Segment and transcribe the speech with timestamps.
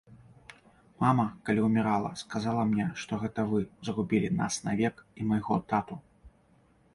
[1.01, 3.59] Мама, калі ўмірала, сказала мне, што гэта вы
[3.91, 6.01] згубілі нас навек і майго тату.